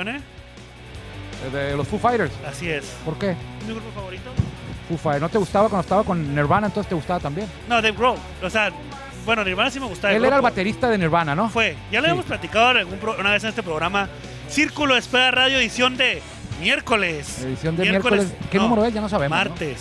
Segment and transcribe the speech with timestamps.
[0.00, 0.20] esta canción, ¿eh?
[1.52, 2.32] De los Foo Fighters.
[2.48, 2.84] Así es.
[3.04, 3.36] ¿Por qué?
[3.66, 4.30] ¿Mi grupo favorito?
[4.88, 5.22] Foo Fighters.
[5.22, 6.66] ¿No te gustaba cuando estaba con Nirvana?
[6.68, 7.46] Entonces te gustaba también.
[7.68, 8.18] No, Dave Grohl.
[8.42, 8.70] O sea,
[9.24, 10.14] bueno, Nirvana sí me gustaba.
[10.14, 11.48] Él era el baterista de Nirvana, ¿no?
[11.48, 11.76] Fue.
[11.90, 12.12] Ya lo Sí.
[12.12, 12.72] hemos platicado
[13.18, 14.08] una vez en este programa.
[14.48, 16.22] Círculo de Espera Radio, edición de
[16.60, 17.42] miércoles.
[17.42, 18.32] Edición de miércoles.
[18.50, 18.94] ¿Qué no, número es?
[18.94, 19.36] Ya no sabemos.
[19.36, 19.44] ¿no?
[19.44, 19.78] Martes.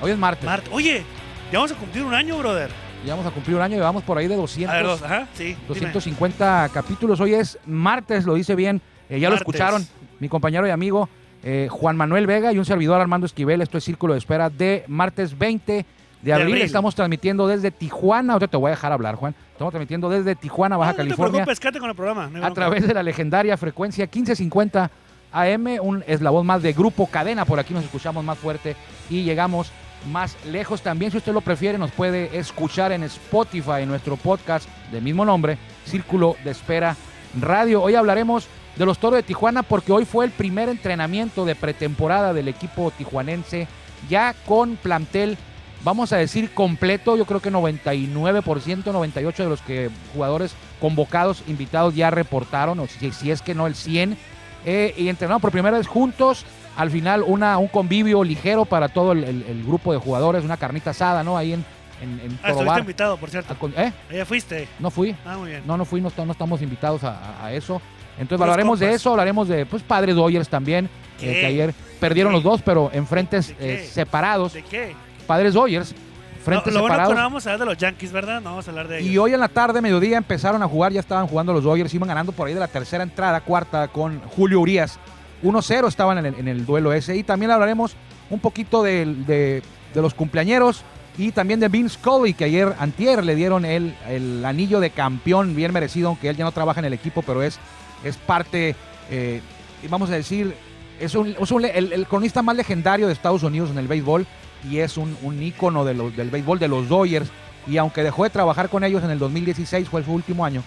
[0.00, 0.44] Hoy es martes.
[0.44, 0.68] Marte.
[0.72, 1.04] Oye,
[1.52, 2.70] ya vamos a cumplir un año, brother.
[3.06, 4.72] Ya vamos a cumplir un año y vamos por ahí de 200.
[4.74, 5.44] A ver, dos, ajá, sí.
[5.44, 5.58] dime.
[5.68, 7.20] 250 capítulos.
[7.20, 8.82] Hoy es martes, lo dice bien.
[9.08, 9.86] Eh, ya lo escucharon,
[10.20, 11.08] mi compañero y amigo
[11.42, 13.62] eh, Juan Manuel Vega y un servidor Armando Esquivel.
[13.62, 15.86] Esto es Círculo de Espera de martes 20
[16.22, 16.48] de abril.
[16.48, 16.62] abril.
[16.62, 18.32] Estamos transmitiendo desde Tijuana.
[18.32, 19.34] Ahorita te voy a dejar hablar, Juan.
[19.52, 22.28] Estamos transmitiendo desde Tijuana, Baja No, no te California, quédate con el programa.
[22.28, 24.90] no a través de la legendaria frecuencia 1550
[25.32, 27.44] AM, un eslabón más de Grupo Cadena.
[27.44, 28.74] Por aquí nos escuchamos más fuerte
[29.08, 29.70] y llegamos
[30.10, 30.82] más lejos.
[30.82, 35.24] También, si usted lo prefiere, nos puede escuchar en Spotify, en nuestro podcast del mismo
[35.24, 36.96] nombre, Círculo de Espera
[37.40, 37.82] Radio.
[37.82, 42.32] Hoy hablaremos de los Toros de Tijuana porque hoy fue el primer entrenamiento de pretemporada
[42.32, 43.66] del equipo tijuanense,
[44.08, 45.36] ya con plantel,
[45.84, 51.94] vamos a decir completo, yo creo que 99%, 98% de los que jugadores convocados, invitados
[51.94, 54.16] ya reportaron, o si, si es que no el 100,
[54.64, 56.44] eh, y entrenaron por primera vez juntos.
[56.76, 60.56] Al final, una, un convivio ligero para todo el, el- el grupo de jugadores, una
[60.56, 61.36] carnita asada, ¿no?
[61.36, 61.64] Ahí en,
[62.00, 63.58] en, en Ah, estuviste invitado, por cierto.
[63.58, 63.92] Con- ¿Eh?
[64.08, 64.68] Allá fuiste.
[64.78, 65.16] No fui.
[65.26, 65.62] Ah, muy bien.
[65.66, 67.82] No, no fui, no, estamos invitados a eso.
[68.18, 70.86] Entonces hablaremos de eso, hablaremos de pues padres Dodgers también,
[71.20, 74.54] eh, que ayer perdieron los dos, pero en frentes eh, separados.
[74.54, 74.94] ¿De qué?
[75.26, 77.16] Padres Dodgers, Lo, frentes lo bueno separados.
[77.16, 78.40] no vamos a hablar de los Yankees, ¿verdad?
[78.40, 79.10] No vamos a hablar de ellos.
[79.10, 82.08] Y hoy en la tarde, mediodía, empezaron a jugar, ya estaban jugando los Dodgers, iban
[82.08, 84.98] ganando por ahí de la tercera entrada, cuarta, con Julio Urias.
[85.42, 87.16] 1-0 estaban en el, en el duelo ese.
[87.16, 87.94] Y también hablaremos
[88.30, 89.62] un poquito de,
[89.94, 90.82] de los cumpleañeros
[91.18, 95.56] y también de Vince Scully, que ayer, antier, le dieron el, el anillo de campeón,
[95.56, 97.58] bien merecido, aunque él ya no trabaja en el equipo, pero es,
[98.04, 98.74] es parte,
[99.10, 99.40] eh,
[99.88, 100.54] vamos a decir,
[101.00, 104.26] es, un, es un- el, cronista más legendario de Estados Unidos en el béisbol
[104.68, 107.30] y es un, un ícono del béisbol de los Dodgers.
[107.66, 110.62] Y aunque dejó de trabajar con ellos en el 2016, fue su último año,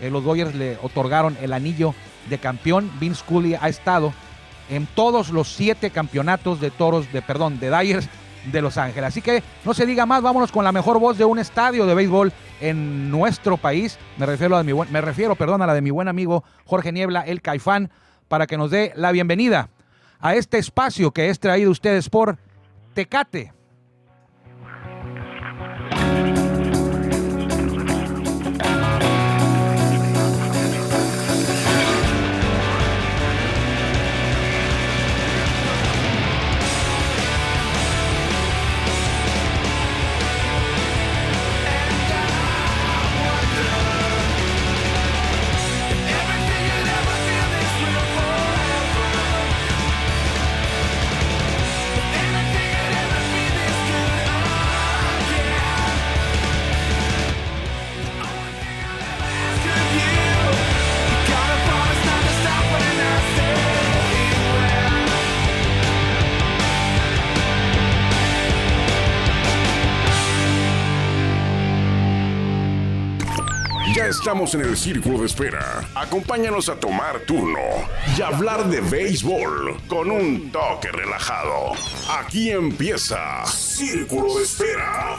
[0.00, 1.94] eh, los Dodgers le otorgaron el anillo
[2.30, 2.90] de campeón.
[2.98, 4.12] Vince Scully ha estado
[4.70, 8.08] en todos los siete campeonatos de toros, de perdón, de Dyers
[8.52, 9.08] de Los Ángeles.
[9.08, 11.94] Así que no se diga más, vámonos con la mejor voz de un estadio de
[11.94, 13.98] béisbol en nuestro país.
[14.16, 17.22] Me refiero a mi me refiero, perdón, a la de mi buen amigo Jorge Niebla,
[17.22, 17.90] el Caifán,
[18.28, 19.68] para que nos dé la bienvenida
[20.20, 22.38] a este espacio que es traído ustedes por
[22.94, 23.55] Tecate.
[74.26, 75.84] Estamos en el círculo de espera.
[75.94, 77.60] Acompáñanos a tomar turno
[78.18, 81.74] y hablar de béisbol con un toque relajado.
[82.10, 85.16] Aquí empieza Círculo de Espera.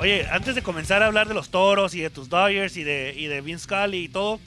[0.00, 3.12] Oye, antes de comenzar a hablar de los toros y de tus Dodgers y de,
[3.14, 4.40] y de Vince Scully y todo,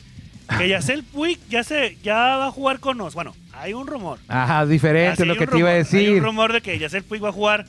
[0.58, 3.14] que Yacel Puig ya, se, ya va a jugar con nos.
[3.14, 4.18] Bueno, hay un rumor.
[4.28, 6.18] Ajá, diferente Así es lo que te iba a rumor, Hay decir.
[6.18, 7.68] un rumor de que Yacel Puig va a jugar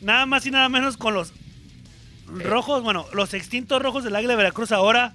[0.00, 1.32] nada más y nada menos con los
[2.32, 5.12] rojos, bueno, los extintos rojos del Águila de Veracruz ahora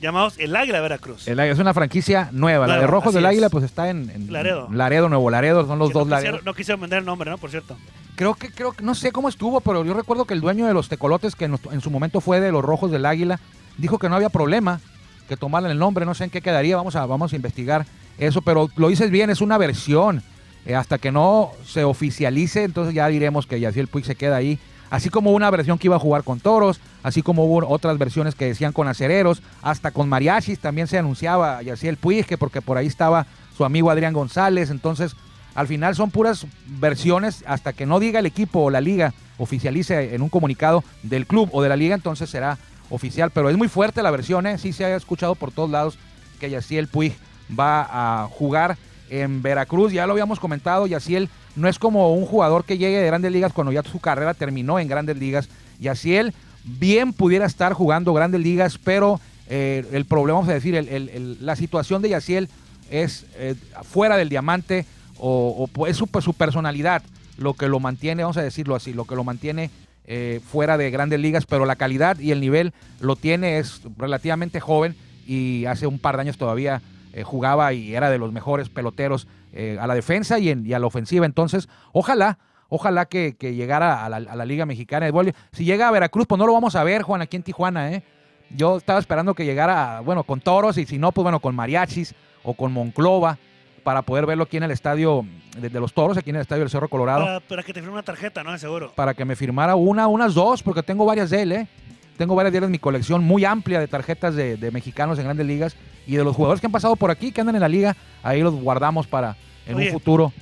[0.00, 1.26] llamados el Águila de Veracruz.
[1.26, 2.66] El Águila es una franquicia nueva.
[2.66, 3.30] la de Rojos del es.
[3.30, 4.68] Águila, pues está en, en Laredo.
[4.70, 7.38] Laredo, Nuevo Laredo, son los dos no, quisieron, no quisieron vender el nombre, ¿no?
[7.38, 7.76] Por cierto.
[8.14, 10.74] Creo que, creo que, no sé cómo estuvo, pero yo recuerdo que el dueño de
[10.74, 13.40] los tecolotes, que en, en su momento fue de los Rojos del Águila,
[13.78, 14.80] dijo que no había problema
[15.28, 17.84] que tomaran el nombre, no sé en qué quedaría, vamos a, vamos a investigar
[18.18, 20.22] eso, pero lo dices bien, es una versión.
[20.64, 24.58] Eh, hasta que no se oficialice, entonces ya diremos que Yaciel Puig se queda ahí.
[24.90, 28.34] Así como una versión que iba a jugar con toros, así como hubo otras versiones
[28.34, 32.78] que decían con acereros, hasta con mariachis también se anunciaba Yaciel Puig, que porque por
[32.78, 35.16] ahí estaba su amigo Adrián González, entonces
[35.54, 40.14] al final son puras versiones hasta que no diga el equipo o la liga oficialice
[40.14, 42.58] en un comunicado del club o de la liga, entonces será
[42.90, 43.30] oficial.
[43.30, 44.58] Pero es muy fuerte la versión, ¿eh?
[44.58, 45.98] sí se ha escuchado por todos lados
[46.38, 47.14] que Yaciel Puig
[47.58, 48.76] va a jugar
[49.08, 49.92] en Veracruz.
[49.92, 53.52] Ya lo habíamos comentado, Yaciel no es como un jugador que llegue de grandes ligas
[53.52, 55.48] cuando ya su carrera terminó en grandes ligas.
[55.80, 56.32] Yaciel
[56.64, 62.02] bien pudiera estar jugando grandes ligas, pero eh, el problema, vamos a decir, la situación
[62.02, 62.48] de Yaciel
[62.90, 64.86] es eh, fuera del diamante
[65.18, 67.02] o, o es su, su, personalidad
[67.38, 69.70] lo que lo mantiene, vamos a decirlo así, lo que lo mantiene
[70.06, 74.60] eh, fuera de grandes ligas, pero la calidad y el nivel lo tiene, es relativamente
[74.60, 74.94] joven
[75.26, 76.80] y hace un par de años todavía
[77.16, 80.74] eh, jugaba y era de los mejores peloteros eh, a la defensa y, en, y,
[80.74, 81.24] a la ofensiva.
[81.24, 82.36] Entonces, ojalá,
[82.68, 85.34] ojalá que, que llegara a la, a la, Liga Mexicana de Béisbol.
[85.50, 88.02] Si llega a Veracruz, pues no lo vamos a ver, Juan, aquí en Tijuana, ¿eh?
[88.50, 92.14] Yo estaba esperando que llegara, bueno, con toros y si no, pues bueno, con mariachis
[92.42, 93.38] o con Monclova
[93.82, 95.24] para poder verlo aquí en el estadio
[95.56, 97.24] de, de, los toros, aquí en el estadio del Cerro Colorado.
[97.24, 98.58] Para, para que te firme una tarjeta, ¿no?
[98.58, 98.92] Seguro.
[98.94, 101.68] Para que me firmara una, unas dos, porque tengo varias de él, ¿eh?
[102.16, 105.46] Tengo varias él en mi colección muy amplia de tarjetas de, de, mexicanos en grandes
[105.46, 105.76] ligas
[106.06, 108.40] y de los jugadores que han pasado por aquí, que andan en la liga, ahí
[108.40, 109.36] los guardamos para
[109.66, 110.32] en Oye, un futuro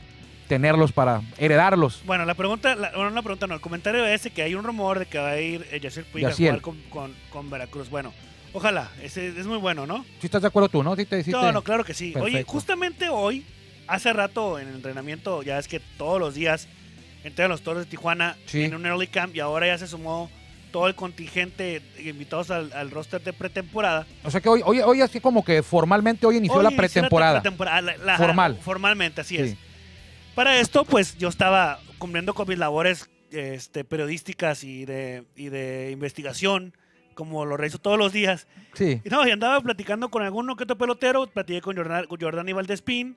[0.48, 2.02] tenerlos para heredarlos.
[2.06, 4.98] Bueno, la pregunta, la, bueno, la pregunta no, el comentario es que hay un rumor
[4.98, 7.90] de que va a ir eh, Yacir Puig a jugar con, con, con Veracruz.
[7.90, 8.12] Bueno,
[8.56, 10.06] Ojalá, ese es muy bueno, ¿no?
[10.20, 10.94] Si estás de acuerdo tú, ¿no?
[10.94, 12.12] ¿Sí te, sí no, no, claro que sí.
[12.12, 12.36] Perfecto.
[12.36, 13.44] Oye, justamente hoy,
[13.88, 16.68] hace rato en el entrenamiento, ya es que todos los días
[17.24, 18.62] entrenan los toros de Tijuana sí.
[18.62, 20.30] en un early camp y ahora ya se sumó
[20.74, 24.08] todo el contingente invitados al, al roster de pretemporada.
[24.24, 27.34] O sea que hoy, hoy, hoy así como que formalmente hoy inició hoy la pretemporada.
[27.34, 28.58] La pretemporada la, la, Formal.
[28.60, 29.42] Formalmente, así sí.
[29.42, 29.56] es.
[30.34, 35.92] Para esto, pues yo estaba cumpliendo con mis labores este, periodísticas y de, y de
[35.92, 36.74] investigación
[37.14, 38.48] como lo realizo todos los días.
[38.72, 39.00] Sí.
[39.04, 42.52] Y no, y andaba platicando con alguno que otro pelotero, platiqué con Jordan, con Jordan
[42.52, 43.16] Valdespín,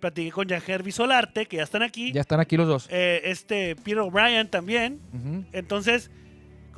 [0.00, 2.12] platiqué con Javier Visolarte, que ya están aquí.
[2.12, 2.86] Ya están aquí los dos.
[2.90, 5.02] Eh, este, Peter O'Brien también.
[5.12, 5.44] Uh -huh.
[5.52, 6.10] Entonces,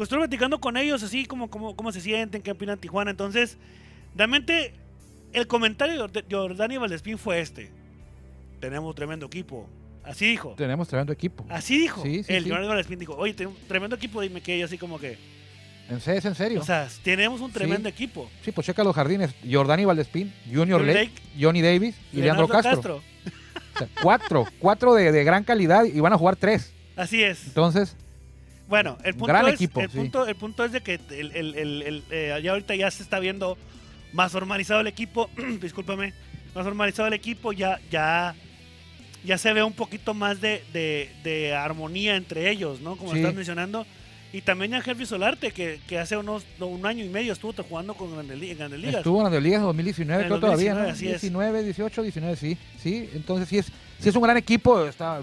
[0.02, 3.10] estuve platicando con ellos así como, como cómo se sienten, qué opinan Tijuana.
[3.10, 3.58] Entonces,
[4.14, 4.74] realmente,
[5.32, 7.70] el comentario de Jordan Valdespín fue este.
[8.60, 9.68] Tenemos tremendo equipo.
[10.04, 10.54] Así dijo.
[10.56, 11.44] Tenemos tremendo equipo.
[11.48, 12.02] Así dijo.
[12.02, 12.50] Sí, sí, el sí.
[12.50, 14.20] Jordan Valdespín dijo, oye, tenemos tremendo equipo.
[14.20, 15.18] Dime que yo así como que...
[15.88, 16.18] ¿En serio?
[16.18, 16.60] ¿Es en serio?
[16.60, 18.28] O sea, tenemos un tremendo equipo.
[18.42, 19.34] Sí, pues checa los jardines.
[19.48, 22.72] Jordani Valdespín, Junior Lake, Lake, Johnny Davis y Leandro, Leandro Castro.
[22.72, 23.02] Castro.
[23.74, 26.72] O sea, cuatro, cuatro de, de, gran calidad y van a jugar tres.
[26.96, 27.46] Así es.
[27.46, 27.94] Entonces,
[28.68, 29.96] bueno, el punto, gran es, equipo, el, sí.
[29.96, 33.20] punto, el punto es de que el, el, el, eh, ya ahorita ya se está
[33.20, 33.56] viendo
[34.12, 35.30] más formalizado el equipo.
[35.60, 36.12] discúlpame,
[36.54, 37.52] más formalizado el equipo.
[37.52, 38.34] Ya, ya,
[39.24, 42.96] ya se ve un poquito más de, de, de armonía entre ellos, ¿no?
[42.96, 43.18] Como sí.
[43.18, 43.86] estás mencionando.
[44.32, 47.94] Y también a Jeff Solarte, que, que, hace unos un año y medio estuvo jugando
[47.94, 48.96] con Grandes, en Grandes Ligas.
[48.96, 50.92] Estuvo en Grandes Ligas en 2019, en creo 2019, todavía, ¿no?
[50.92, 52.58] Así 19, 18, 19, sí.
[52.82, 54.84] Sí, entonces sí es, sí es un gran equipo.
[54.84, 55.20] Está,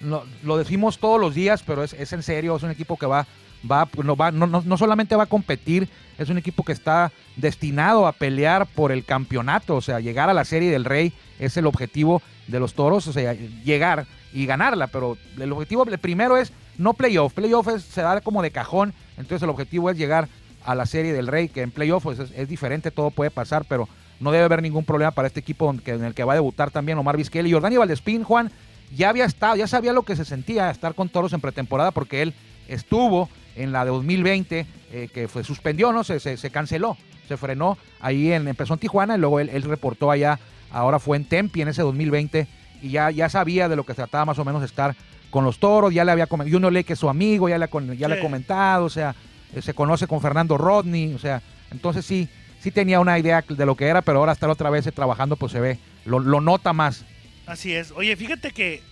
[0.00, 2.56] no, lo decimos todos los días, pero es, es, en serio.
[2.56, 3.26] Es un equipo que va,
[3.70, 5.88] va, no, va no, no, no solamente va a competir,
[6.18, 9.76] es un equipo que está destinado a pelear por el campeonato.
[9.76, 13.06] O sea, llegar a la Serie del Rey es el objetivo de los toros.
[13.06, 14.86] O sea, llegar y ganarla.
[14.86, 19.42] Pero el objetivo primero es no playoff, playoff es, se da como de cajón, entonces
[19.42, 20.28] el objetivo es llegar
[20.64, 23.64] a la serie del Rey, que en playoff pues, es, es, diferente, todo puede pasar,
[23.68, 23.88] pero
[24.22, 26.96] no debe haber ningún problema para este equipo en el que va a debutar también
[26.96, 28.50] Omar Vizquel y Jordani Valdespín, Juan,
[28.94, 32.22] ya había estado, ya sabía lo que se sentía estar con toros en pretemporada porque
[32.22, 32.34] él
[32.68, 36.04] estuvo en la de 2020, eh, que fue, suspendió, ¿no?
[36.04, 39.62] Se, se, se, canceló, se frenó ahí en, empezó en Tijuana y luego él, él
[39.62, 40.38] reportó allá,
[40.70, 42.46] ahora fue en Tempi en ese 2020
[42.80, 44.94] y ya, ya sabía de lo que se trataba más o menos estar
[45.30, 48.06] con los toros, ya le había comentado, Junior Lake es su amigo, ya le, ya
[48.06, 48.12] sí.
[48.12, 49.14] le ha comentado, o sea,
[49.54, 52.28] eh, se conoce con Fernando Rodney, o sea, entonces sí,
[52.62, 55.52] sí tenía una idea de lo que era, pero ahora estar otra vez trabajando, pues
[55.52, 57.04] se ve, lo, lo, nota más.
[57.46, 57.90] Así es.
[57.90, 58.82] Oye, fíjate que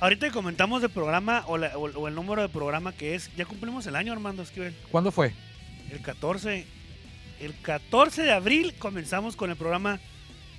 [0.00, 3.34] ahorita que comentamos del programa o, la, o, o, el número de programa que es,
[3.36, 4.74] ya cumplimos el año, Armando Esquivel.
[4.90, 5.32] ¿Cuándo fue?
[5.90, 6.66] El 14.
[7.40, 9.98] El 14 de abril comenzamos con el programa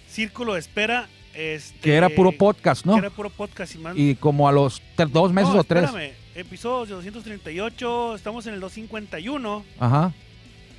[0.09, 2.93] Círculo de Espera este, que era puro podcast, ¿no?
[2.93, 3.97] Que era puro podcast y más.
[3.97, 5.85] Y como a los dos meses no, o tres.
[5.85, 9.65] Espérame, episodio 238, estamos en el 251.
[9.79, 10.13] Ajá.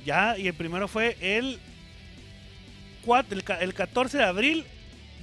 [0.05, 1.59] Ya, y el primero fue el,
[3.05, 4.65] 4, el, el 14 de abril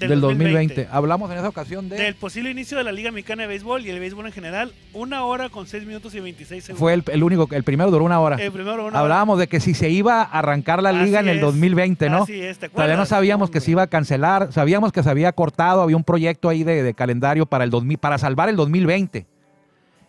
[0.01, 0.75] del, del 2020.
[0.75, 0.89] 2020.
[0.97, 1.97] Hablamos en esa ocasión de...
[1.97, 4.73] Del posible inicio de la Liga Mexicana de Béisbol y el béisbol en general.
[4.93, 6.81] Una hora con 6 minutos y 26 segundos.
[6.81, 8.37] Fue el, el único, el primero duró una hora.
[8.43, 9.43] El primero una Hablábamos hora.
[9.43, 11.43] de que si se iba a arrancar la liga en el es.
[11.43, 12.25] 2020, ¿no?
[12.25, 15.31] Así es, ¿te Todavía no sabíamos que se iba a cancelar, sabíamos que se había
[15.31, 19.27] cortado, había un proyecto ahí de, de calendario para el 2000, para salvar el 2020.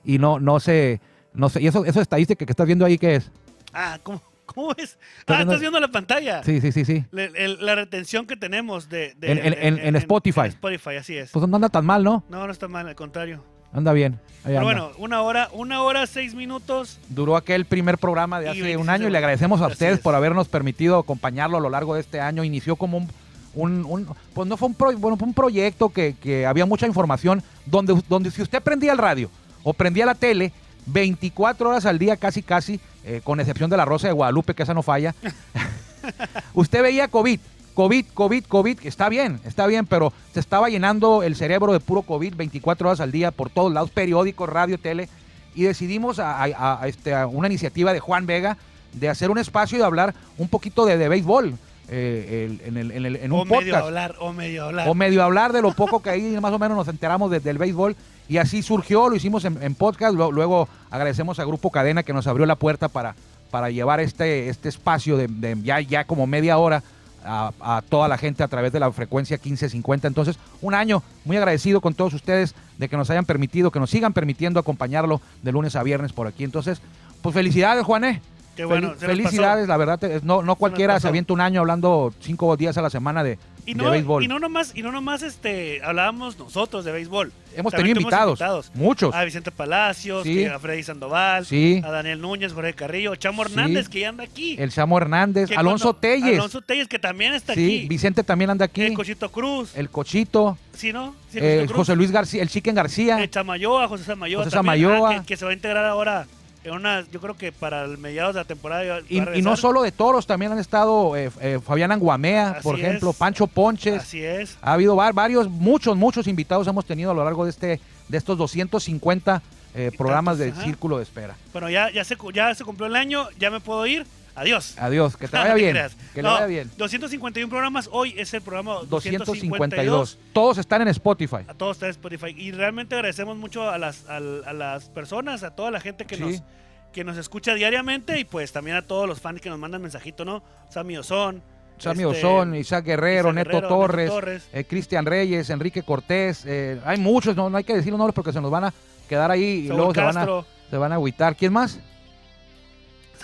[0.03, 0.99] Y no, no se,
[1.35, 3.31] no sé, y eso, eso estadística que estás viendo ahí, ¿qué es?
[3.71, 4.19] Ah, ¿cómo?
[4.45, 4.97] ¿Cómo es?
[5.27, 6.43] Ah, estás viendo la pantalla.
[6.43, 7.05] Sí, sí, sí, sí.
[7.11, 10.41] La, la retención que tenemos de, de en, en, en, en, Spotify.
[10.41, 11.31] En Spotify, así es.
[11.31, 12.23] Pues no anda tan mal, ¿no?
[12.29, 13.43] No, no está mal, al contrario.
[13.73, 14.19] Anda bien.
[14.43, 14.63] Pero anda.
[14.63, 16.99] bueno, una hora, una hora, seis minutos.
[17.09, 20.47] Duró aquel primer programa de hace un año y le agradecemos a ustedes por habernos
[20.47, 22.43] permitido acompañarlo a lo largo de este año.
[22.43, 23.09] Inició como un,
[23.55, 26.85] un, un pues no fue un, pro, bueno, fue un proyecto que, que, había mucha
[26.85, 29.29] información donde, donde si usted prendía el radio
[29.63, 30.51] o prendía la tele,
[30.85, 34.63] 24 horas al día casi casi, eh, con excepción de la Rosa de Guadalupe, que
[34.63, 35.15] esa no falla,
[36.53, 37.39] usted veía COVID.
[37.73, 42.03] COVID, COVID, COVID, está bien, está bien, pero se estaba llenando el cerebro de puro
[42.03, 45.09] COVID 24 horas al día por todos lados, periódicos, radio, tele,
[45.55, 48.57] y decidimos a, a- a, este, a una iniciativa de Juan Vega
[48.93, 51.55] de hacer un espacio y de hablar un poquito de, de béisbol
[51.89, 54.87] eh, el- en, el- en el- en un o medio hablar, o medio hablar.
[54.87, 57.57] o medio hablar de lo poco que ahí más o menos nos enteramos de- del
[57.57, 57.95] béisbol
[58.29, 62.13] y así surgió, lo hicimos en, en podcast, lo- luego agradecemos a Grupo Cadena que
[62.13, 63.15] nos abrió la puerta para,
[63.51, 66.83] para llevar este, este espacio de, de ya, ya como media hora
[67.25, 70.07] a, a toda la gente a través de la frecuencia 1550.
[70.07, 73.89] Entonces, un año muy agradecido con todos ustedes de que nos hayan permitido, que nos
[73.89, 76.43] sigan permitiendo acompañarlo de lunes a viernes por aquí.
[76.43, 76.81] Entonces,
[77.21, 78.21] pues felicidades, Juané.
[78.55, 82.55] Qué bueno, Fel- felicidades, la verdad, no, no cualquiera se avienta un año hablando cinco
[82.57, 84.23] días a la semana de, Y de no, béisbol.
[84.23, 87.31] y no nomás, y no nomás este, hablábamos nosotros de béisbol.
[87.55, 89.13] Hemos También tenido tuvimos invitados, muchos.
[89.15, 90.43] A Vicente Palacios, Sí.
[90.45, 91.81] a Freddy Sandoval, Sí.
[91.85, 93.51] a Daniel Núñez, Jorge Carrillo, Chamo Sí.
[93.51, 94.55] Hernández, que ya anda aquí.
[94.59, 96.39] El Samo Hernández, Que Alonso cuando- Telles.
[96.39, 97.85] Alonso Telles, que también está aquí.
[97.87, 98.81] Vicente también anda aquí.
[98.81, 99.71] El Cochito Cruz.
[99.77, 101.15] El Cochito, ¿Sí, no?
[101.33, 101.77] El eh, Cruz.
[101.77, 103.21] José Luis García, el Chicken García.
[103.23, 104.43] El Chamayoa, José Samayoa.
[104.43, 105.11] José Samayoa.
[105.11, 106.25] ah, que, que se va a integrar ahora
[106.63, 108.99] en una, yo creo que para el mediados de la temporada.
[109.09, 112.79] Y, y no solo de toros, también han estado eh, eh, Fabián Anguamea, Así por
[112.79, 113.15] ejemplo, es.
[113.17, 114.01] Pancho Ponches.
[114.01, 114.57] Así es.
[114.61, 118.17] Ha habido va- varios, muchos, muchos invitados hemos tenido a lo largo de este de
[118.17, 119.41] estos 250
[119.75, 120.63] eh, programas tantos, de ajá.
[120.69, 121.35] Círculo de Espera.
[121.51, 124.05] Bueno, ya, ya, se, ya se cumplió el año, ya me puedo ir.
[124.35, 124.75] Adiós.
[124.79, 125.77] Adiós, que te vaya bien.
[126.13, 126.71] Que le No, vaya bien.
[126.77, 130.17] 251 programas, hoy es el programa 252.
[130.33, 131.37] Todos están en Spotify.
[131.47, 132.33] A todos ustedes Spotify.
[132.37, 136.15] Y realmente agradecemos mucho a las, al- a, las personas, a toda la gente que,
[136.17, 136.23] Sí.
[136.23, 136.43] nos,
[136.91, 140.25] que nos escucha diariamente y pues también a todos los fans que nos mandan mensajito,
[140.25, 140.43] ¿no?
[140.69, 141.41] Sammy Ozón.
[141.77, 144.49] Sammy este, Ozón, Isaac Guerrero, Isaac Neto, Guerrero, Neto Torres, Torres.
[144.53, 146.43] eh, Cristian Reyes, Enrique Cortés.
[146.45, 148.73] eh, hay muchos, no, no hay que decir los nombres porque se nos van a
[149.09, 150.45] quedar ahí y Saúl luego se van, a, Castro.
[150.69, 151.35] se van a agüitar.
[151.35, 151.79] ¿Quién más?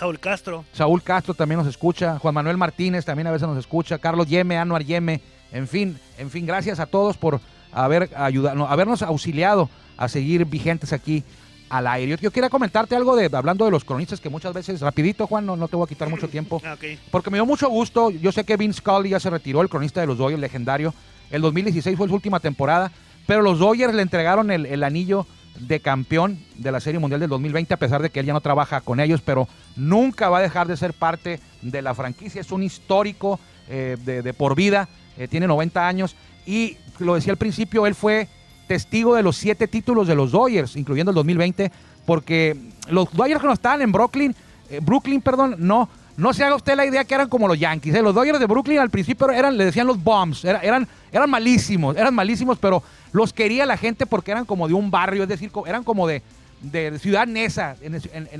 [0.00, 0.64] Saúl Castro.
[0.72, 4.56] Saúl Castro también nos escucha, Juan Manuel Martínez también a veces nos escucha, Carlos Yeme,
[4.56, 5.20] Anuar Yeme,
[5.52, 7.38] en fin, en fin, gracias a todos por
[7.70, 11.22] haber ayudado, no, habernos auxiliado a seguir vigentes aquí
[11.68, 12.12] al aire.
[12.12, 15.44] Yo, yo quería comentarte algo de hablando de los cronistas que muchas veces, rapidito Juan,
[15.44, 16.62] no, no te voy a quitar mucho tiempo,
[17.10, 20.00] porque me dio mucho gusto, yo sé que Vince Scully ya se retiró, el cronista
[20.00, 20.94] de los Dodgers, legendario,
[21.30, 22.90] el 2016 fue su última temporada,
[23.26, 25.26] pero los Dodgers le entregaron el, el anillo
[25.58, 28.40] de campeón de la Serie Mundial del 2020, a pesar de que él ya no
[28.40, 32.40] trabaja con ellos, pero nunca va a dejar de ser parte de la franquicia.
[32.40, 33.38] Es un histórico
[33.68, 34.88] eh, de, por vida,
[35.18, 36.16] eh, tiene 90 años
[36.46, 38.28] y lo decía al principio, él fue
[38.66, 41.70] testigo de los siete títulos de los Dodgers, incluyendo el 2020,
[42.06, 42.56] porque
[42.88, 44.34] los Dodgers cuando estaban en Brooklyn,
[44.70, 48.00] eh, Brooklyn, perdón, no, no se haga usted la idea que eran como los Yankees.
[48.02, 51.96] Los Dodgers de Brooklyn al principio eran, le decían los bombs, era- eran, eran malísimos,
[51.96, 55.50] eran malísimos, pero los quería la gente porque eran como de un barrio, es decir,
[55.66, 56.22] eran como de,
[56.62, 57.94] de Ciudad Neza, en,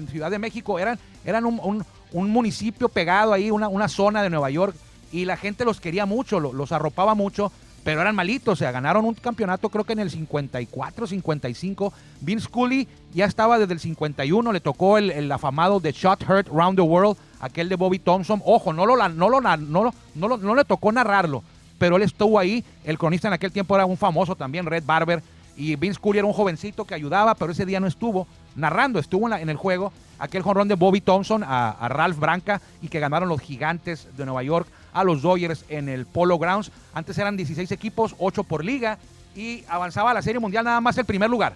[0.09, 4.31] Ciudad de México, eran, eran un, un- un municipio pegado ahí, una, una zona de
[4.31, 4.75] Nueva York,
[5.13, 8.73] y la gente los quería mucho, lo- los arropaba mucho, pero eran malitos, o sea,
[8.73, 11.93] ganaron un campeonato creo que en el 54, 55.
[12.21, 16.49] Vince Scully ya estaba desde el 51, le tocó el, el afamado The Shot Hurt
[16.49, 18.43] Round the World, aquel de Bobby Thompson.
[18.45, 21.43] Ojo, no, lo, no, lo, no, lo- no, no le tocó narrarlo,
[21.81, 22.63] pero él estuvo ahí.
[22.85, 25.23] El cronista en aquel tiempo era un famoso también, Red Barber.
[25.57, 29.27] Y Vince Scully era un jovencito que ayudaba, pero ese día no estuvo narrando, estuvo
[29.27, 29.93] en, la- en el juego.
[30.19, 34.25] Aquel jonrón de Bobby Thompson a, a Ralph Branca y que ganaron los gigantes de
[34.27, 36.71] Nueva York a los Dodgers en el Polo Grounds.
[36.95, 38.99] Antes eran 16 equipos, 8 por liga
[39.35, 41.55] y avanzaba a la Serie Mundial nada más el primer lugar.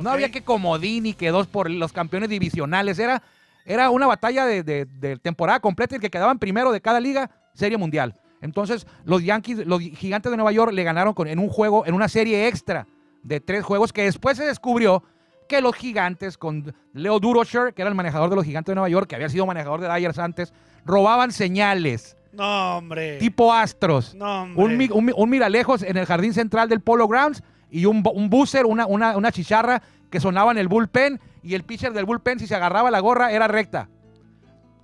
[0.00, 2.98] No había que comodín y que dos por los campeones divisionales.
[2.98, 3.22] Era,
[3.64, 6.98] era una batalla de, de- de temporada completa y el que quedaban primero de cada
[7.00, 8.14] liga, Serie Mundial.
[8.44, 11.94] Entonces, los Yankees, los gigantes de Nueva York le ganaron con- en un juego, en
[11.94, 12.86] una serie extra
[13.22, 15.02] de tres juegos que después se descubrió
[15.48, 18.88] que los gigantes con Leo Durocher, que era el manejador de los gigantes de Nueva
[18.90, 20.52] York, que había sido manejador de Dyers antes,
[20.84, 23.16] robaban señales No, hombre.
[23.18, 24.62] tipo astros No, hombre.
[24.64, 28.02] un, mi- un mi- un miralejos en el jardín central del Polo Grounds y un,
[28.14, 32.04] un buzzer, una, una, una chicharra que sonaba en el bullpen y el pitcher del
[32.04, 33.88] bullpen si se agarraba la gorra era recta.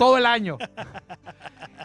[0.00, 0.56] Todo el año.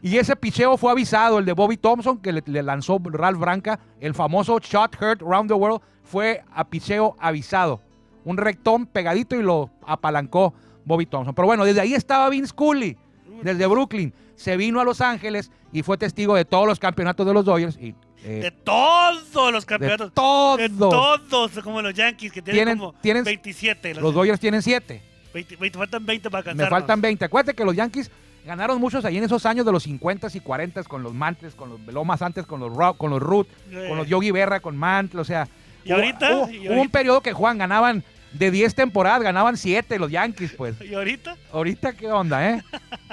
[0.01, 3.79] y ese picheo fue avisado, el de Bobby Thompson que le, le lanzó Ralph Branca,
[3.99, 7.81] el famoso shot heard round the world, fue a picheo avisado.
[8.23, 10.53] Un rectón pegadito y lo apalancó
[10.85, 11.35] Bobby Thompson.
[11.35, 12.97] Pero bueno, desde ahí estaba Vince Scully,
[13.43, 14.13] desde Brooklyn.
[14.35, 17.77] Se vino a Los Ángeles y fue testigo de todos los campeonatos de los Dodgers.
[17.77, 20.07] Y, eh, De todos los campeonatos.
[20.09, 20.57] de todos.
[20.57, 23.93] De todos, como los Yankees, que tienen, Tienen- como tienen- 27.
[23.95, 25.01] Los Dodgers tienen siete.
[25.35, 26.79] 20, 20, faltan 20 para Me alcanzarnos.
[26.79, 27.25] faltan 20.
[27.25, 28.09] Acuérdate que los Yankees
[28.45, 31.69] ganaron muchos ahí en esos años de los 50 y 40 con los Mantes, con
[31.69, 33.85] los lo más antes con los Rock, con los Root, Eh.
[33.89, 35.47] con los Yogi Berra, con Mantle, o sea.
[35.83, 36.31] ¿Y hubo- ahorita?
[36.35, 36.91] Hubo, ¿Y hubo un ahorita?
[36.99, 40.75] periodo que Juan ganaban de 10 temporadas, ganaban 7 los Yankees, pues.
[40.81, 41.35] ¿Y ahorita?
[41.51, 42.63] Ahorita, ¿qué onda, eh?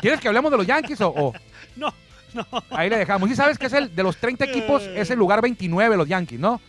[0.00, 1.08] ¿Quieres que hablemos de los Yankees o.?
[1.08, 1.32] o-
[1.76, 1.92] No.
[2.70, 3.30] Ahí le dejamos.
[3.30, 6.40] Y sabes que es el de los 30 equipos, es el lugar 29 los Yankees,
[6.40, 6.60] ¿no?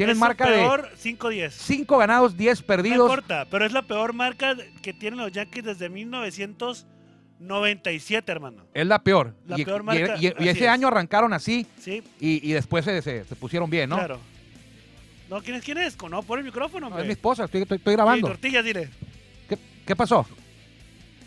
[0.00, 1.50] Tienen Es marca de peor 5-10.
[1.50, 3.10] 5 ganados, 10 No perdidos.
[3.10, 8.64] importa, pero es la peor marca que tienen los Yankees desde 1997, hermano.
[8.72, 9.34] Es la peor.
[9.46, 10.68] La y, peor y- marca, y- y así ese es.
[10.70, 13.96] año arrancaron así Sí, y, y después se, se- se pusieron bien, ¿no?
[13.96, 14.18] claro.
[15.28, 15.64] No, ¿quién es?
[15.64, 15.98] ¿Quién es?
[16.02, 17.02] No, pon el micrófono, No, hombre.
[17.02, 18.28] es mi esposa, estoy, estoy- estoy Sí, grabando.
[18.28, 18.88] tortillas, dile.
[19.50, 20.26] ¿Qué, qué pasó?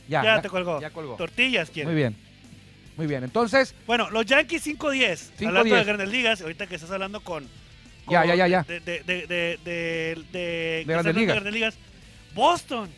[0.10, 0.82] Ya, Ya, te colgó.
[0.82, 1.16] Ya colgó.
[1.16, 1.86] Tortillas, ¿quién?
[1.88, 2.16] Muy bien.
[2.98, 3.24] Muy bien.
[3.24, 5.32] Entonces, Bueno, los Yankees 5-10.
[5.38, 5.48] 5-10.
[5.48, 7.48] Hablando de grandes ligas, ahorita que estás hablando con.
[8.10, 8.64] Ya, ya, ya, ya.
[8.64, 9.58] De, de, de,
[10.32, 11.36] de, Grandes Ligas.
[11.36, 11.76] Grandes Ligas.
[12.34, 12.90] Boston.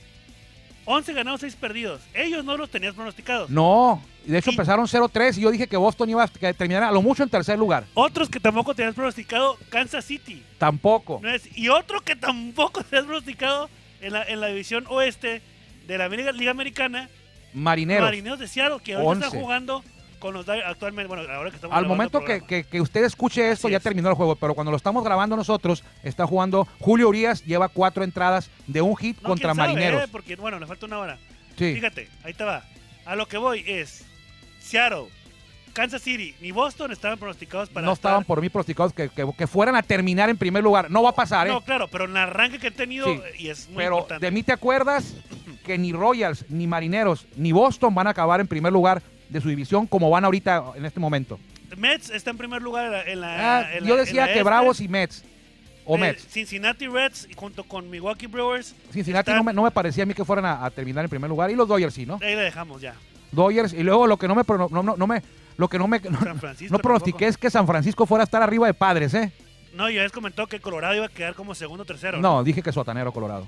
[0.88, 2.02] 11 ganados, 6 perdidos.
[2.14, 3.50] Ellos no los tenías pronosticados.
[3.50, 4.02] no.
[4.26, 6.92] De hecho, Y- empezaron 0-3 y yo dije que Boston iba a que terminara a
[6.92, 7.86] lo mucho en tercer lugar.
[7.94, 10.42] Otros que tampoco tenías pronosticado, Kansas City.
[10.58, 11.20] Tampoco.
[11.22, 11.48] ¿no es?
[11.56, 13.70] Y otro que tampoco tenías pronosticado
[14.02, 15.44] en la, en la división oeste
[15.86, 17.08] de la Liga, Liga Americana,
[17.54, 18.04] Marineros.
[18.04, 19.26] Marineros de Seattle, que ahorita 11.
[19.28, 19.84] están jugando
[20.26, 21.08] con los Dodgers actualmente.
[21.08, 22.48] Bueno, ahora que estamos Al momento que, programa.
[22.48, 23.84] que- que usted escuche esto, Así ya es.
[23.84, 28.04] terminó el juego, pero cuando lo estamos grabando nosotros, está jugando Julio Urias, lleva cuatro
[28.04, 30.04] entradas de un hit No, contra sabe, Marineros.
[30.04, 31.18] eh, porque, bueno, le falta una hora.
[31.58, 31.74] Sí.
[31.76, 32.64] Fíjate, ahí te va.
[33.06, 34.04] A lo que voy es
[34.60, 35.06] Seattle,
[35.74, 39.46] Kansas City ni Boston estaban pronosticados para no estaban por mí pronosticados que, que- que
[39.48, 40.90] fueran a terminar en primer lugar.
[40.90, 41.52] No va a pasar, ¿eh?
[41.52, 44.26] No, claro, pero en el arranque que han tenido Sí, y es muy Pero importante.
[44.26, 45.14] de mí te acuerdas
[45.66, 49.50] que ni Royals, ni Marineros, ni Boston van a acabar en primer lugar de su
[49.50, 51.40] división como van ahorita en este momento.
[51.78, 54.34] Mets está en primer lugar en la, Ah, en la- yo en decía la que
[54.34, 54.44] este.
[54.44, 55.24] Bravos y Mets.
[55.86, 56.26] O Eh, Mets.
[56.30, 58.74] Cincinnati Reds junto con Milwaukee Brewers.
[58.92, 61.10] Cincinnati están- no me, no me parecía a mí que fueran a, a terminar en
[61.10, 61.52] primer lugar.
[61.52, 62.16] Y los Dodgers sí, ¿no?
[62.22, 62.96] Ahí le dejamos ya.
[63.32, 63.74] Dodgers.
[63.74, 65.22] Y luego lo que no me, no, no, no me
[65.58, 66.00] lo que no me
[66.70, 69.32] no, pronostiqué es que San Francisco fuera a estar arriba de padres, ¿eh?
[69.74, 72.18] No, ya les comentó que Colorado iba a quedar como segundo o tercero.
[72.20, 73.46] No, dije que Sotanero, Colorado.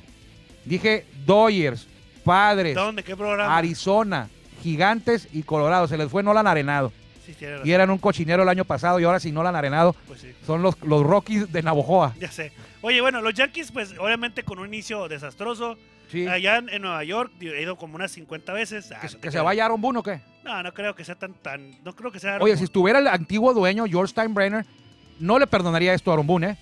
[0.66, 1.88] Dije Dodgers,
[2.24, 3.04] Padres, ¿Dónde?
[3.04, 3.58] ¿Qué programa?
[3.58, 4.30] Arizona,
[4.64, 5.88] Gigantes y Colorado.
[5.88, 6.92] Se les fue Nolan Arenado.
[7.26, 7.36] Sí.
[7.66, 10.62] Y eran un cochinero el año pasado y ahora si Nolan Arenado Pues sí, son
[10.62, 12.14] los, los Rockies de Navojoa.
[12.20, 12.54] ya sé.
[12.82, 15.78] Oye, bueno, los Yankees, pues obviamente con un inicio desastroso.
[16.10, 16.26] Sí.
[16.26, 18.94] Allá en, en Nueva York, he ido como unas 50 veces.
[18.94, 20.22] Ah, que no te que se vaya Aaron Boone o qué?
[20.46, 22.38] No, no creo que sea tan, tan, no creo que sea.
[22.40, 24.66] Oye, si estuviera el antiguo dueño, George Steinbrenner,
[25.20, 26.58] no le perdonaría esto a Aaron Boone, ¿eh?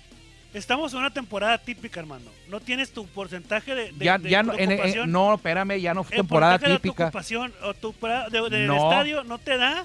[0.56, 2.30] Estamos en una temporada típica, hermano.
[2.48, 5.12] No tienes tu porcentaje de, de, ya, de ya tu no, en- en- ocupación.
[5.12, 7.04] no, espérame, ya no fue temporada porcentaje de tu típica.
[7.08, 7.94] ocupación o tu
[8.30, 8.76] de- del No.
[8.76, 9.84] estadio no te da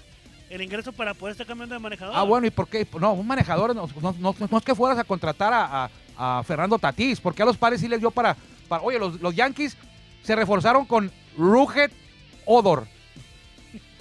[0.49, 2.13] el ingreso para poder estar cambiando de manejador.
[2.15, 2.87] Ah, bueno, ¿y por qué?
[2.99, 6.43] No, un manejador, no, no- no- no es que fueras a contratar a, a- a
[6.43, 8.37] Fernando Tatís, porque a los padres sí les dio para...
[8.69, 9.75] para oye, los, los Yankees
[10.23, 11.91] se reforzaron con Ruget
[12.45, 12.87] Odor.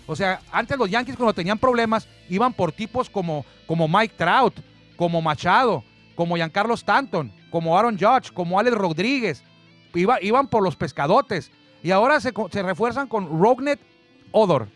[0.07, 4.55] O sea, antes los Yankees cuando tenían problemas iban por tipos como, como Mike Trout,
[4.97, 5.83] como Machado,
[6.15, 9.43] como Giancarlo Stanton, como Aaron Judge, como Alex Rodríguez.
[9.95, 11.51] Iba- iban por los pescadotes.
[11.83, 13.81] Y ahora se, se refuerzan con Rognet
[14.33, 14.69] Odor,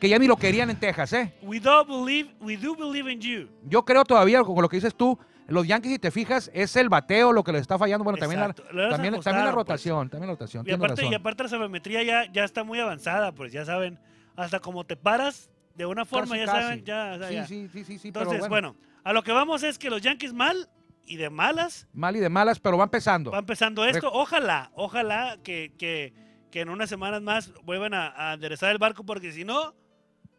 [0.00, 1.32] que ya ni lo querían en Texas, ¿eh?
[1.42, 3.48] We do believe, we do believe in you.
[3.68, 6.88] Yo creo todavía, con lo que dices tú, los Yankees, si te fijas, es el
[6.88, 8.02] bateo lo que les está fallando.
[8.04, 9.54] Bueno, también la, también, también la pues.
[9.54, 10.64] rotación, también la rotación.
[10.66, 11.14] Y aparte, y razón.
[11.20, 13.98] aparte la sabermetría ya, ya está muy avanzada, pues ya saben,
[14.36, 16.62] hasta como te paras de una forma, Casi, ya casi.
[16.62, 17.46] saben, ya, o sea, sí, ya.
[17.46, 18.93] sí, sí, sí, sí, pero Entonces, bueno, bueno.
[19.04, 20.68] A lo que vamos es que los Yankees mal
[21.06, 23.30] y de malas Mal y de malas, pero va empezando.
[23.30, 24.10] va empezando esto.
[24.12, 26.12] Ojalá, ojalá que, que,
[26.50, 29.74] que en unas semanas más vuelvan a, a enderezar el barco, porque si no,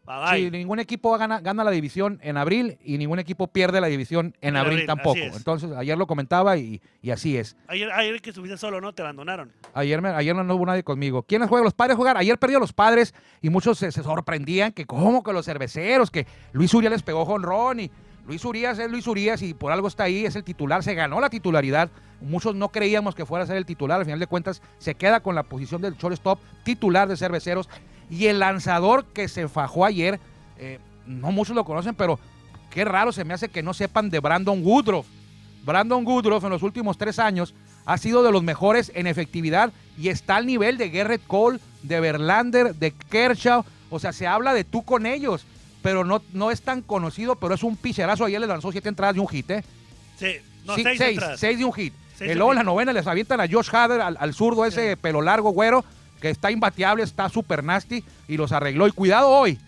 [0.04, 0.50] bye Sí, bye.
[0.58, 4.50] ningún equipo gana, gana la división en abril y ningún equipo pierde la división en,
[4.50, 5.18] En abril, abril, tampoco.
[5.20, 7.56] Entonces, ayer lo comentaba y, y así es.
[7.68, 8.92] Ayer, ayer que estuviste solo, ¿no?
[8.92, 9.52] Te abandonaron.
[9.74, 11.22] Ayer, me- ayer no hubo nadie conmigo.
[11.22, 11.64] ¿Quiénes juegan?
[11.64, 12.16] Los padres juegan.
[12.16, 16.26] Ayer perdió los padres y muchos se, se sorprendían que cómo que los cerveceros, que
[16.52, 17.90] Luis Urias les pegó jonrón y
[18.26, 21.20] Luis Urias es Luis Urias y por algo está ahí, es el titular, se ganó
[21.20, 21.90] la titularidad.
[22.20, 25.20] Muchos no creíamos que fuera a ser el titular, al final de cuentas se queda
[25.20, 27.68] con la posición del shortstop titular de cerveceros
[28.10, 30.18] y el lanzador que se fajó ayer,
[30.58, 32.18] eh, no muchos lo conocen, pero
[32.70, 35.06] qué raro se me hace que no sepan de Brandon Woodruff.
[35.64, 40.08] Brandon Woodruff en los últimos tres años ha sido de los mejores en efectividad y
[40.08, 43.64] está al nivel de Garrett Cole, de Verlander, de Kershaw.
[43.90, 45.46] O sea, se habla de tú con ellos,
[45.86, 48.24] pero no, no es tan conocido, pero es un picherazo.
[48.24, 49.64] Ayer le lanzó siete entradas de un hit, ¿eh?
[50.18, 50.32] Sí,
[50.64, 51.38] no, Sí, seis, seis, entradas.
[51.38, 51.94] seis de un hit.
[52.16, 54.64] Seis y de luego en la novena les avientan a Josh Hader, al, al zurdo
[54.64, 54.96] ese Sí.
[54.96, 55.84] pelo largo, güero,
[56.20, 58.88] que está imbateable, está super nasty y los arregló.
[58.88, 59.60] Y cuidado hoy,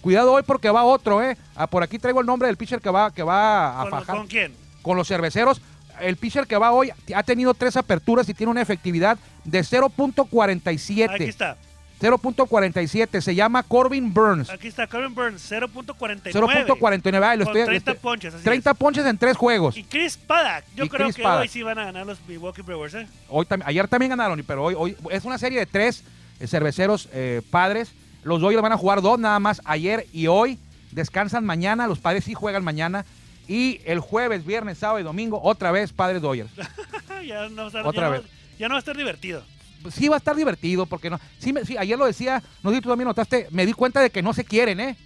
[0.00, 1.36] cuidado hoy porque va otro, ¿eh?
[1.54, 4.16] Ah, por aquí traigo el nombre del pitcher que va, que va a ¿Con, fajar
[4.16, 4.54] ¿Con quién?
[4.80, 5.60] con los cerveceros.
[6.00, 9.76] El pitcher que va hoy ha tenido tres aperturas y tiene una efectividad de Aquí
[9.76, 11.28] 0.47.
[11.28, 11.58] está.
[12.00, 13.20] 0.47.
[13.20, 14.50] Se llama Corbin Burns.
[14.50, 16.32] Aquí está Kevin Burns, 0.49.
[16.32, 17.24] 0.49.
[17.24, 18.34] Ah, le Con estoy- le 30 estoy- ponches.
[18.34, 19.76] Así 30 ponches en tres juegos.
[19.76, 19.80] es.
[19.82, 20.64] Y Chris Paddock.
[20.74, 21.42] Yo Y creo Chris que Paddock.
[21.42, 23.06] hoy sí van a ganar los Milwaukee Brewers, ¿eh?
[23.28, 26.04] Hoy tam- ayer también ganaron, pero hoy, hoy es una serie de tres
[26.40, 27.92] eh, cerveceros eh, padres.
[28.22, 30.58] Los Dodgers van a jugar dos nada más ayer y hoy.
[30.92, 33.04] descansan mañana, los padres sí juegan mañana.
[33.48, 36.50] Y el jueves, viernes, sábado y domingo, otra vez padres Dodgers.
[37.26, 38.22] ya, no, Otra ya no- vez.
[38.58, 39.42] ya no va a estar divertido.
[39.90, 41.20] Sí va a estar divertido, porque no.
[41.38, 44.32] Sí, ayer lo decía, no sé tú también notaste, me di cuenta de que no
[44.32, 44.96] se quieren, ¿eh?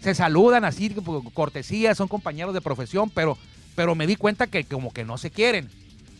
[0.00, 0.94] Se saludan así,
[1.32, 3.38] cortesía, son compañeros de profesión, pero,
[3.76, 5.70] pero me di cuenta que como que no se quieren.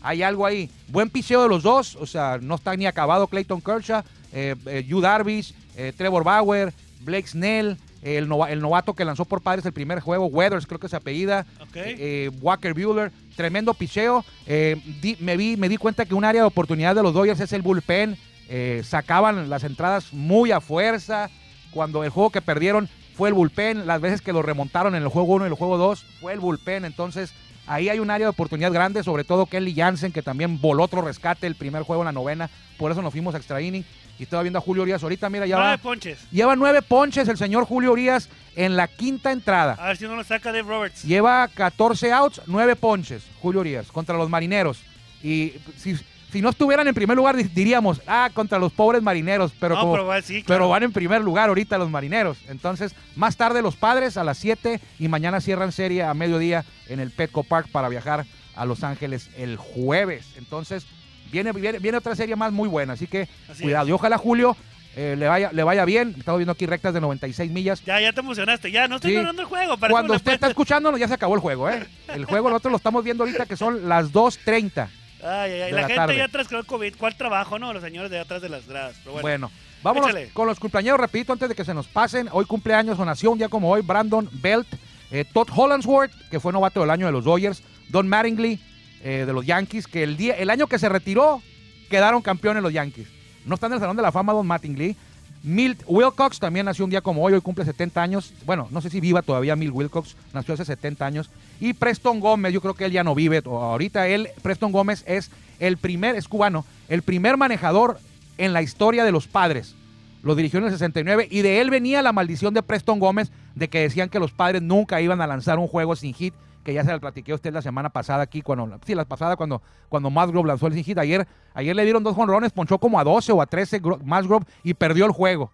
[0.03, 0.71] Hay algo ahí.
[0.89, 4.87] Buen picheo de los dos, o sea, no está ni acabado Clayton Kershaw, eh, eh,
[5.01, 9.73] Darvish, eh, Trevor Bauer, Blake Snell, el, nova- el novato que lanzó por padres el
[9.73, 11.77] primer juego, Weathers, creo que se apellida, Ok.
[11.77, 14.25] eh, Walker Bueller, tremendo picheo.
[14.47, 17.41] Eh, di- me, vi, me di cuenta que un área de oportunidad de los Dodgers
[17.41, 18.17] es el bullpen.
[18.49, 21.31] Eh, sacaban las entradas muy a fuerza.
[21.71, 25.09] Cuando el juego que perdieron fue el bullpen, las veces que lo remontaron en el
[25.09, 26.85] juego 1 y el juego 2 fue el bullpen.
[26.85, 27.33] Entonces,
[27.67, 31.01] ahí hay un área de oportunidad grande, sobre todo Kelly Jansen, que también voló otro
[31.03, 32.51] rescate el primer juego en la novena.
[32.79, 33.85] Por eso nos fuimos a extra inning.
[34.19, 35.79] Y estaba viendo a Julio Urias ahorita, mira, ya Nueve va.
[35.79, 36.19] ponches.
[36.31, 39.75] Lleva nueve ponches el señor Julio Urias en la quinta entrada.
[39.81, 41.03] A ver si no lo saca Dave Roberts.
[41.03, 44.81] Lleva 14 outs, 9 ponches, Julio Urias, contra los marineros.
[45.23, 45.97] Y si,
[46.31, 49.81] si no estuvieran en primer lugar, di- diríamos, ah, contra los pobres marineros, pero, no,
[49.81, 52.37] como- pero va, sí, pero van en primer lugar ahorita los marineros.
[52.49, 57.01] Entonces, más tarde los padres a las 7 y mañana cierran serie a mediodía en
[57.01, 60.27] el Petco Park para viajar a Los Ángeles el jueves.
[60.37, 60.87] Entonces,
[61.33, 63.85] viene, viene, viene otra serie más muy buena, así que Así cuidado.
[63.87, 63.89] es.
[63.89, 64.57] Y ojalá Julio
[64.95, 66.15] eh, le, vaya, le vaya bien.
[66.19, 67.83] Estamos viendo aquí rectas de 96 millas.
[67.85, 68.71] Ya, ya te emocionaste.
[68.71, 69.17] Ya, no estoy Sí.
[69.17, 69.77] el juego.
[69.91, 71.87] Cuando usted está escuchándonos, ya se acabó el juego, ¿eh?
[72.15, 74.89] El juego nosotros lo estamos viendo ahorita que son las 2.30.
[75.25, 75.71] Ay, ay, ay.
[75.71, 76.17] de La, la gente tarde.
[76.19, 76.95] ya atrás con el COVID.
[76.99, 77.73] ¿Cuál trabajo, no?
[77.73, 78.97] Los señores de atrás de las gradas.
[78.99, 79.23] Pero bueno.
[79.23, 79.51] Bueno,
[79.83, 80.29] vámonos échale.
[80.35, 82.29] con los cumpleaños rapidito antes de que se nos pasen.
[82.33, 84.67] Hoy cumpleaños o nació un día como hoy Brandon Belt,
[85.11, 88.61] eh, Todd Hollandsworth, que fue novato del año de los Dodgers, Don Mattingly
[89.03, 91.43] eh, de los Yankees, que el, día, el año que se retiró
[91.91, 93.09] quedaron campeones los Yankees.
[93.45, 94.97] No están en el Salón de la Fama Don Mattingly.
[95.43, 98.33] Milt Wilcox también nació un día como hoy, hoy cumple 70 años.
[98.47, 101.31] Bueno, no sé si viva todavía Milt Wilcox, nació hace 70 años.
[101.59, 103.43] Y Preston Gómez, yo creo que él ya no vive.
[103.45, 107.99] Ahorita él, Preston Gómez, es el primer, es cubano, el primer manejador
[108.39, 109.75] en la historia de los padres.
[110.23, 113.69] Lo dirigió en el 69 y de él venía la maldición de Preston Gómez de
[113.69, 116.85] que decían que los padres nunca iban a lanzar un juego sin hit, que ya
[116.85, 120.11] se lo platiqué a usted la semana pasada aquí, cuando, sí, la pasada cuando, cuando
[120.11, 120.99] Musgrove lanzó el sin hit.
[120.99, 124.45] Ayer, ayer le dieron dos jonrones, ponchó como a 12 o a 13 Gro- Musgrove
[124.63, 125.51] y perdió el juego.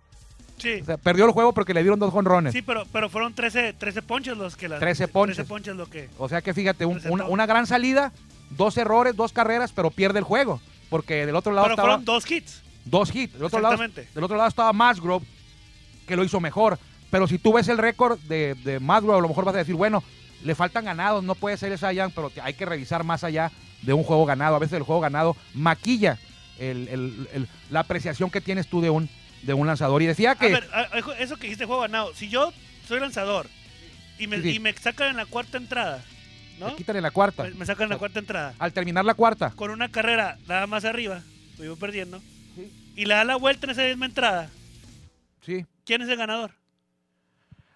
[0.59, 0.81] Sí.
[0.83, 2.53] O sea, perdió el juego porque le dieron dos jonrones.
[2.53, 4.81] Sí, pero, pero fueron 13, 13 ponches los que las.
[4.81, 5.37] 13 ponches.
[5.37, 6.09] 13 ponches lo que.
[6.19, 8.13] O sea que fíjate, un- una, una gran salida,
[8.51, 10.61] dos errores, dos carreras, pero pierde el juego.
[10.91, 12.63] Porque del otro lado Pero estaba fueron dos hits.
[12.85, 13.35] dos hits.
[13.35, 15.25] Del otro, lado, del otro lado estaba Musgrove,
[16.07, 16.79] que lo hizo mejor.
[17.11, 19.75] Pero si tú ves el récord de, de Musgrove, a lo mejor vas a decir,
[19.77, 20.03] bueno,
[20.45, 23.51] le faltan ganados, no puede ser esa pero hay que revisar más allá
[23.83, 24.57] de un juego ganado.
[24.57, 26.19] A veces el juego ganado maquilla
[26.59, 29.09] el- el- el- la apreciación que tienes tú de un,
[29.43, 30.03] de un lanzador.
[30.03, 30.49] Y decía que...
[30.53, 32.15] ver, a- a- eso que dijiste juego ganado.
[32.15, 32.53] Si yo
[32.87, 33.47] soy lanzador
[34.19, 34.57] y me, Sí, sí.
[34.57, 36.03] y me sacan en la cuarta entrada,
[36.59, 36.71] ¿no?
[36.71, 37.45] te quitan en la cuarta.
[37.45, 38.55] Me, me sacan en la cuarta entrada.
[38.59, 39.51] Al terminar la cuarta.
[39.55, 41.23] Con una carrera nada más arriba,
[41.59, 42.21] lo iba perdiendo.
[42.97, 44.51] Y le da la vuelta en esa misma entrada.
[45.47, 45.65] Sí.
[45.85, 46.51] ¿Quién es el ganador?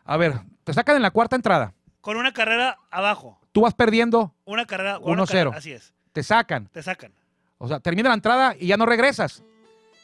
[0.04, 1.72] A ver, te sacan en la cuarta entrada.
[2.02, 3.38] Con una carrera abajo.
[3.52, 4.98] Tú vas perdiendo, Una carrera.
[4.98, 5.26] con una 1-0.
[5.50, 5.94] carrera- Así es.
[6.12, 6.66] te sacan.
[6.68, 7.12] Te sacan.
[7.58, 9.42] O sea, termina la entrada y ya no regresas.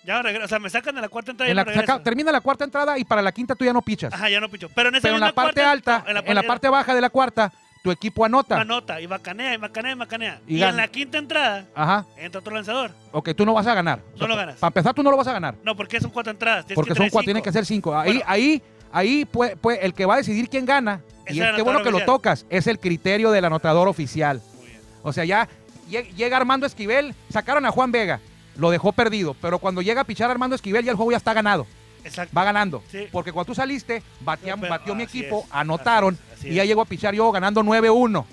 [0.04, 0.44] Ya no regreso.
[0.46, 1.92] O sea, me sacan de la cuarta entrada y En ya la- no regreso.
[1.92, 4.14] saca- termina la cuarta entrada y para la quinta tú ya no pichas.
[4.14, 4.70] Ajá, ya no picho.
[4.74, 7.10] Pero en esa Pero en la parte cuarta- alta, en la, parte baja de la
[7.10, 8.60] cuarta, tu equipo anota.
[8.60, 10.40] Anota y bacanea y bacanea y bacanea.
[10.46, 12.06] Y en la quinta entrada Ajá.
[12.16, 12.92] entra otro lanzador.
[13.12, 14.00] Ok, tú no vas a ganar.
[14.16, 14.56] No lo ganas.
[14.56, 15.56] Para empezar, tú no lo vas a ganar.
[15.64, 16.64] No, porque son cuatro entradas.
[16.64, 17.96] tienes Porque que son cuatro, tienen que ser cinco.
[17.96, 18.24] Ahí, Bueno.
[18.28, 21.02] ahí, ahí, pues, pues, el que va a decidir quién gana,
[21.34, 24.40] y el es que bueno que lo tocas, es el criterio del anotador oficial.
[24.56, 24.80] Muy bien.
[25.02, 25.48] O sea, ya
[25.90, 28.20] lle- llega Armando Esquivel, sacaron a Juan Vega,
[28.56, 31.32] lo dejó perdido, pero cuando llega a pichar Armando Esquivel ya el juego ya está
[31.34, 31.66] ganado,
[32.04, 32.34] Exacto.
[32.36, 32.82] va ganando.
[32.90, 33.06] Sí.
[33.12, 34.02] Porque cuando tú saliste,
[34.42, 37.30] Pero- batió mi equipo, es, anotaron así es, así y ya llegó a pichar yo
[37.32, 38.24] ganando 9-1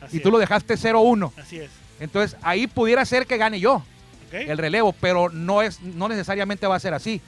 [0.00, 0.32] Así y tú es.
[0.32, 1.32] lo dejaste 0-1.
[1.36, 1.70] Así es.
[2.00, 3.82] Entonces ahí pudiera ser que gane yo
[4.32, 7.20] el relevo, pero no es no necesariamente va a ser así.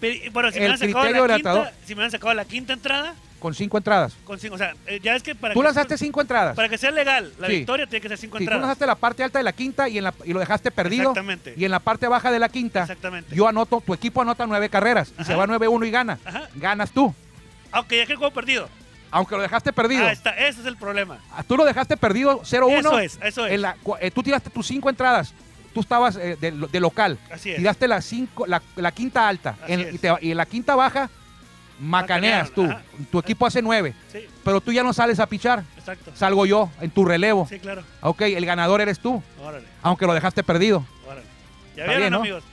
[0.00, 2.44] Pero, bueno, si el me hubieran sacado criterio la quinta, si me hubieran sacado la
[2.44, 4.14] quinta entrada, Con cinco entradas.
[4.24, 6.54] con cinco, o sea, eh, ya es que para Tú que, lanzaste cinco entradas.
[6.54, 7.56] para que sea legal la Sí.
[7.56, 8.62] victoria tiene que ser cinco Sí, tú entradas.
[8.62, 11.02] lanzaste la parte alta de la quinta y, en la- y lo dejaste perdido.
[11.10, 11.54] Exactamente.
[11.56, 13.34] Y en la parte baja de la quinta, Exactamente.
[13.34, 16.18] yo anoto, tu equipo anota nueve carreras y se va 9-1 y gana.
[16.24, 16.48] Ajá.
[16.54, 17.12] Ganas tú,
[17.72, 18.68] Aunque ya que el juego perdido.
[19.10, 20.06] aunque lo dejaste perdido.
[20.06, 21.18] Ah, está, ese es el problema.
[21.32, 22.78] Ah, Tú lo dejaste perdido 0-1.
[22.78, 23.52] Eso es, eso es.
[23.52, 25.34] en la cu- eh, tú tiraste tus cinco entradas.
[25.74, 27.18] Tú estabas eh, de, de local.
[27.30, 27.56] Así es.
[27.56, 29.56] Tiraste la, cinco, la, la quinta alta.
[29.66, 31.08] En- y, te- y en la quinta baja,
[31.82, 32.64] macaneas tú.
[32.64, 32.82] Ajá.
[33.10, 33.94] Tu equipo hace nueve.
[34.10, 35.64] Sí, Pero tú ya no sales a pichar.
[35.76, 36.12] exacto.
[36.14, 37.46] Salgo yo en tu relevo.
[37.48, 37.82] Sí, claro.
[38.00, 39.22] Ok, el ganador eres tú.
[39.42, 40.84] Órale, Aunque lo dejaste perdido.
[41.06, 41.26] órale.
[41.76, 42.18] Ya vieron, bien, ¿no?
[42.20, 42.44] amigos.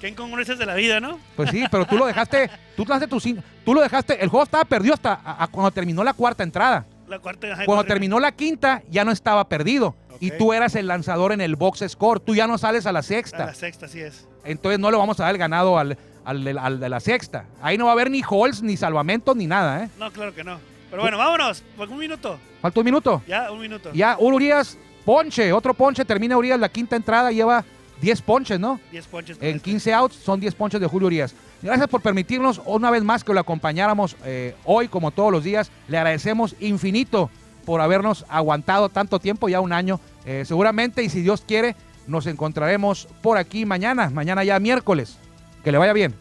[0.00, 1.18] Qué incongruencias de la vida, ¿no?
[1.36, 4.44] Pues sí, pero tú lo dejaste, tú, dejaste tu cin- tú lo dejaste, el juego
[4.44, 6.86] estaba perdido hasta a- a cuando terminó la cuarta entrada.
[7.06, 7.52] La cuarta.
[7.52, 9.94] ajá, Cuando terminó la quinta, ya no estaba perdido.
[10.20, 12.20] Y tú eras el lanzador en el box score.
[12.20, 13.46] Tú ya no sales a la A sexta.
[13.46, 14.28] la sexta, así es.
[14.44, 17.46] Entonces no le vamos a dar el ganado al, al, de la sexta.
[17.62, 19.90] Ahí no va a haber ni holds, ni salvamentos, ni nada, ¿eh?
[19.98, 20.58] No, claro que no.
[20.90, 21.62] Pero bueno, vámonos.
[21.78, 22.38] Un minuto.
[22.60, 23.22] Falta un minuto.
[23.26, 23.92] Ya, un minuto.
[23.92, 27.64] Ya, Urias, ponche, otro ponche, termina Urias la quinta entrada, lleva
[28.00, 28.80] 10 ponches, ¿no?
[28.90, 29.38] 10 ponches.
[29.40, 29.70] En este.
[29.70, 31.34] 15 outs son 10 ponches de Julio Urias.
[31.62, 35.70] Gracias por permitirnos una vez más que lo acompañáramos eh, hoy, como todos los días.
[35.88, 37.30] Le agradecemos infinito
[37.64, 40.00] por habernos aguantado tanto tiempo, ya un año.
[40.24, 45.18] Eh, seguramente, y si Dios quiere, nos encontraremos por aquí mañana, mañana ya miércoles.
[45.64, 46.14] Que le vaya bien.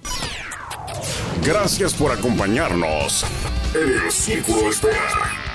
[1.43, 3.25] Gracias por acompañarnos
[3.73, 5.07] en el Círculo de Espera.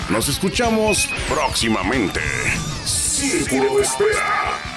[0.08, 2.20] Nos escuchamos próximamente.
[2.84, 4.73] Círculo de Espera.